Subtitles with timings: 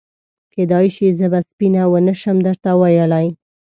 [0.53, 3.27] کېدای شي زه به سپینه ونه شم درته ویلای.